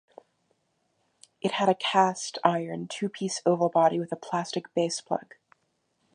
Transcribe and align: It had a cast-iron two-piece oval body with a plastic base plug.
It 1.43 1.51
had 1.51 1.69
a 1.69 1.75
cast-iron 1.75 2.87
two-piece 2.87 3.43
oval 3.45 3.69
body 3.69 3.99
with 3.99 4.11
a 4.11 4.15
plastic 4.15 4.73
base 4.73 4.99
plug. 4.99 5.35